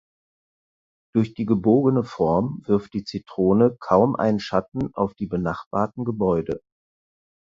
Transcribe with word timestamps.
Durch 1.13 1.35
die 1.35 1.45
gebogene 1.45 2.03
Form 2.03 2.63
wirft 2.65 2.95
die 2.95 3.03
Zitrone 3.03 3.77
kaum 3.79 4.15
einen 4.15 4.39
Schatten 4.39 4.91
auf 4.95 5.13
die 5.13 5.27
benachbarten 5.27 6.05
Gebäude. 6.05 6.61